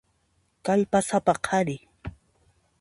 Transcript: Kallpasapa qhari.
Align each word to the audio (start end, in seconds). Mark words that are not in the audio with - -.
Kallpasapa 0.69 1.33
qhari. 1.49 1.77